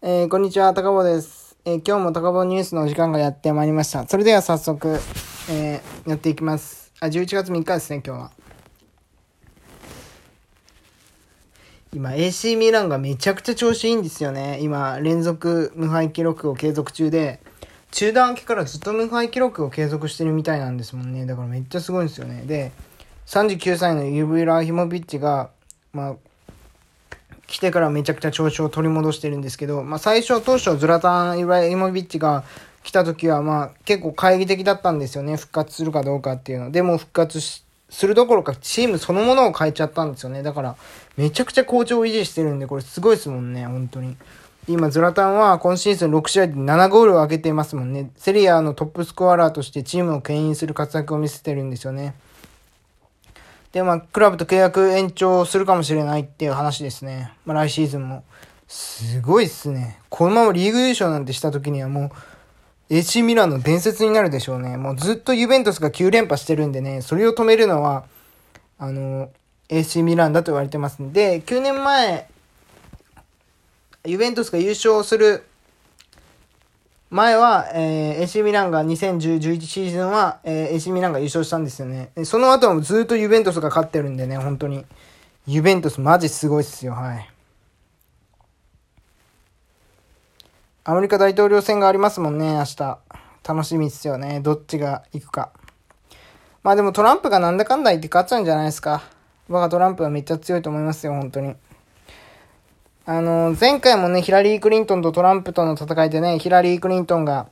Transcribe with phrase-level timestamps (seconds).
[0.00, 1.56] えー、こんにちは、高坊です。
[1.64, 4.06] えー、今日も高坊ニュースのお時間がやってまいりました。
[4.06, 5.00] それでは早速、
[5.50, 6.92] えー、やっていきます。
[7.00, 8.30] あ、11月3日ですね、今日は。
[11.92, 14.60] 今、AC ミランがめちゃくちゃ調子いいんですよね。
[14.60, 17.40] 今、連続無敗記録を継続中で、
[17.90, 21.26] 中断明けからずっと無敗記録を継続してるみたいなんですもんね。
[21.26, 22.44] だからめっちゃすごいんですよね。
[22.46, 22.70] で、
[23.26, 25.50] 39歳のユーブイラーヒモビッチが、
[25.92, 26.16] まあ、
[27.48, 32.44] 来てからめちゃくちゃ調子を取り戻してるんですけど、まあ最初当初ズラタン・イブラヒモビッチが
[32.84, 35.36] 来た時はまあ結構懐疑的だったんですよね。
[35.36, 36.70] 復活するかどうかっていうの。
[36.70, 40.42] でも復活するどころかチームそのものを変えちゃったんですよね。
[40.42, 40.76] だから
[41.16, 44.14] めちゃくちゃ好調を維持してるんで、これすごいですもんね、本当に。
[44.68, 48.10] 今、ズラタンは今シーズン6試合で7ゴールを挙げていますもんね。
[48.16, 52.14] セリアのトップスコアラーとしてチームを牽引する活躍を見せてるんですよね。
[53.72, 57.32] で、まあ、クラブと契約延長するかもしれないっていう話ですね。
[57.44, 58.24] まあ、来シーズンも。
[58.66, 59.98] すごいっすね。
[60.08, 62.10] このままリーグ優勝なんてした時にはも
[62.90, 64.76] う、AC ミランの伝説になるでしょうね。
[64.76, 68.04] もうずっとユベントスが9連覇してるんでね、それを止めるのは、
[68.78, 69.30] あの、
[69.68, 72.28] AC ミランだと言われてますんで、9年前、
[74.04, 75.44] ユベントスが優勝する
[77.10, 82.10] 前は、えー、AC ミランが2010-11シーズンは、えー、AC ミランが優勝したんですよね。
[82.24, 84.84] その後もずっとユベントスが勝ってるんでね、本当に。
[85.46, 87.30] ユベントスマジすごいっすよ、はい。
[90.84, 92.98] アメリカ大統領選がありますもんね、明日。
[93.46, 94.40] 楽しみっすよね。
[94.40, 95.50] どっちが行くか。
[96.62, 99.02] まあでもトランプがなんだかんだ言って勝っちゃうんじゃないですか。
[99.48, 101.56] 僕はトランプはめっちゃ強いと思いますよ、本当に。
[103.10, 107.48] あの、前回もね、ヒラリー・クリントンとトランプとの戦いでね、ヒラリー・クリントンが、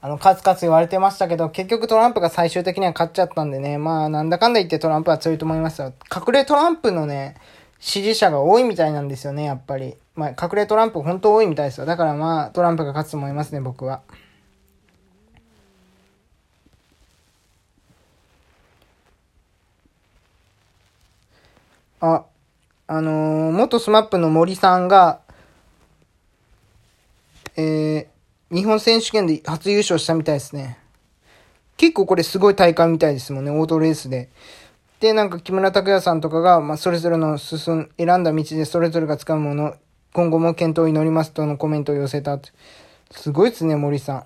[0.00, 5.92] あの、勝つ勝つ言われてましたけど、結局トランプが最終的には勝っちゃったんでね、まあ、なんだかんだ言ってトランプは強いと思いますよ。
[6.12, 7.36] 隠れトランプのね、
[7.78, 9.94] 支持者が多いみたいなんですよね、やっぱり。
[10.16, 11.86] まあ、隠れトランプ本当多いみたいですよ。
[11.86, 14.02] だからまあ、トランプが勝つと思いますね、僕は。
[22.00, 22.24] あ、
[22.86, 25.20] あのー、元 SMAP の森さんが、
[27.56, 30.78] えー、日本選手権で初優勝したみたいですね。
[31.76, 34.28] 結構これすごい大会みたいですもんね、オートレースで。
[35.00, 39.74] で、なんか木村拓哉さんとかが、まあ、それぞれの進ん、選んだ道でそれぞれが使うもの、
[40.12, 42.38] 今後も検討を祈りますとのコメントを寄せた。
[43.10, 44.24] すごいですね、森さん。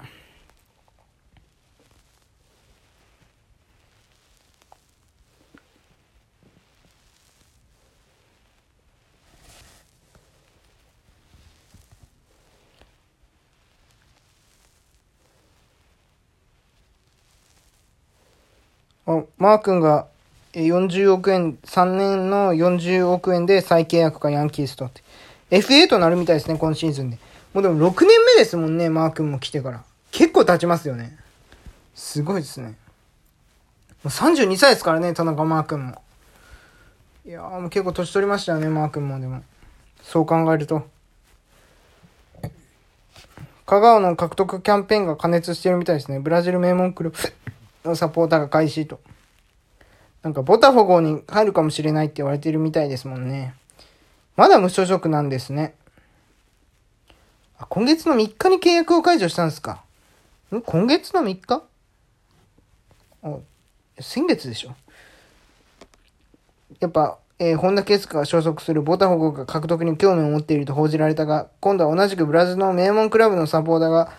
[19.39, 20.07] マー君が
[20.53, 25.03] 40億円、3年の40億円で再契約かヤンキースとって。
[25.51, 27.19] FA となるみたいですね、今シーズンで。
[27.55, 29.83] もうでも6年目ですもんね、マー君も来てから。
[30.11, 31.17] 結構経ちますよね。
[31.95, 32.69] すごいですね。
[32.69, 32.75] も
[34.05, 36.03] う32歳ですからね、田中マー君も。
[37.25, 39.43] いやーもう結構年取りましたよね、マー君もでも。
[40.03, 40.87] そう考えると。
[43.65, 46.21] 香川の獲得キャンペーンが加熱してるみたいですね。
[46.21, 47.33] ブラジル名門クルー
[47.89, 49.01] のサポーターが開始と。
[50.23, 53.55] なんか、ボタフォゴに入るかもしれないって言われてるみたいですもんね。
[54.37, 55.75] まだ無所属なんですね。
[57.59, 59.83] あ、今月の3日に契約を解除したんですか。
[60.55, 61.63] ん今月の3日？
[63.23, 63.37] あ、
[64.01, 64.75] 先月でしょ。
[66.81, 74.13] やっぱ、えー、本田圭佑が所属するボタフォゴが獲得に興味を持っていると報じられたが、今度は同じくブラジルの名門クラブのサポーターが、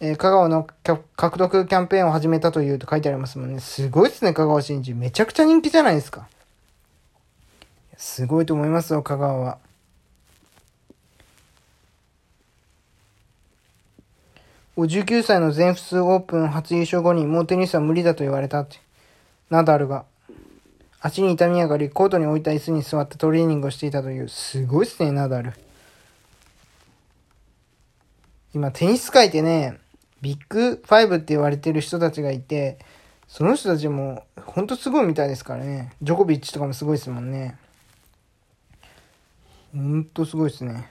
[0.00, 3.60] えー、香川の獲得キャンペーンを始めたというと書いてありますもんね。
[3.60, 4.92] すごいっすね、香川真司。
[4.92, 6.28] めちゃくちゃ人気じゃないですか。
[7.96, 9.58] すごいと思いますよ、香川は。
[14.76, 18.78] 19歳の全仏オープン初優勝後にもうテニスは無理だと言われたって。
[19.48, 20.04] ナダルが。
[21.00, 24.28] 足に痛み上がり、コートに置いた椅子に座ってトレーニングをしていたという。
[24.28, 25.52] すごいっすね、ナダル。
[28.52, 29.78] 今、テニス界ってね、
[30.22, 32.78] ビッグファイブって言われてる人たちがいて、
[33.28, 35.92] その人たちも、ほんとすごいみたいですからね。
[36.02, 37.56] ジョコビッチとかもすごいですもんね。
[39.74, 40.88] ほんとすごいですね。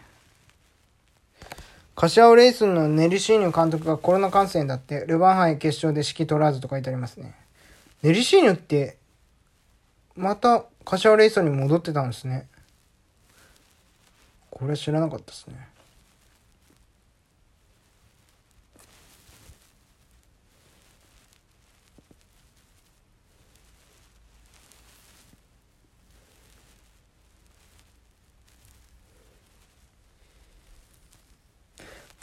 [1.95, 7.35] 柏尾レイスのネルシーニョ監督がコロナ感染だって、ルヴァン杯決勝で指揮取らずと書いてありますね。
[8.03, 8.97] ネルシーニョって、
[10.15, 12.47] また柏レイソンに戻ってたんですね。
[14.51, 15.67] これ知らなかったですね。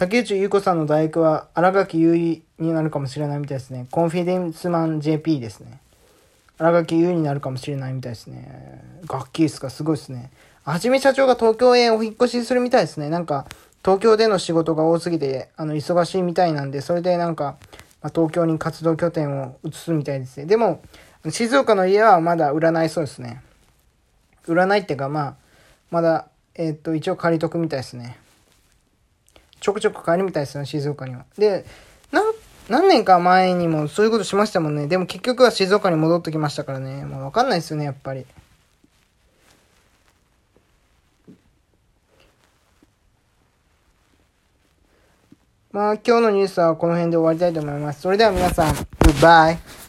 [0.03, 3.87] 竹内優子さんの大学は荒垣結衣になるかもしれないみたいですね。
[3.93, 5.79] コンフィデンスマン JP ですね。
[6.59, 8.83] 荒垣結衣になるかもしれないみたいですね。
[9.09, 10.33] 楽器ですかすごいですね。
[10.65, 13.11] はじめ社長が東京へお引越しするみたいですね。
[13.11, 13.47] なんか、
[13.85, 17.57] 東京での仕事が多すぎて、あの、忙しいみたいなんで、それでなんか、
[18.03, 20.47] まあ、東京に活動拠点を移すみたいですね。
[20.47, 20.83] でも、
[21.31, 23.41] 静岡の家はまだ売らないそうですね。
[24.49, 25.35] 売らないっていうか、まあ、
[25.93, 26.27] まだ、
[26.57, 28.19] えー、っと、一応借りとくみたいですね。
[29.63, 31.25] ちょくちょく帰るみたいですよ、静岡には。
[31.39, 31.65] で、
[32.69, 34.89] 何年か前にもそういうことしましたもんね。
[34.89, 37.05] でも結局は静岡に戻ってきましたからね。
[37.05, 38.27] もうわかんないですよね、やっぱり。
[45.71, 48.03] まあ今日のニュースはこの辺で終わりたいと思います。
[48.03, 49.82] それでは皆さん、グッバイ。